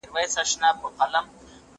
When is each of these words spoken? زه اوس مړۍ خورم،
زه 0.03 0.11
اوس 0.41 0.51
مړۍ 0.61 0.89
خورم، 0.95 1.25